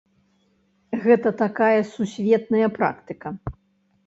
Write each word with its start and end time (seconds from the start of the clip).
Гэта 1.03 1.33
такая 1.43 1.81
сусветная 1.93 2.67
практыка. 2.79 3.29